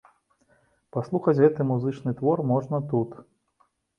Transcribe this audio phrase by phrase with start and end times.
[0.97, 3.09] Паслухаць гэты музычны твор можна тут.